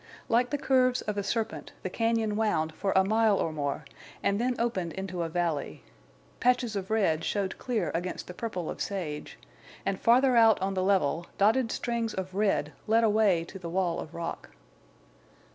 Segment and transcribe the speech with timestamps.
[0.29, 3.85] Like the curves of a serpent the cañon wound for a mile or more
[4.23, 5.83] and then opened into a valley.
[6.39, 9.37] Patches of red showed clear against the purple of sage,
[9.85, 13.99] and farther out on the level dotted strings of red led away to the wall
[13.99, 14.49] of rock.